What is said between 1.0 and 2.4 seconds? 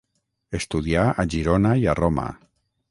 a Girona i a Roma.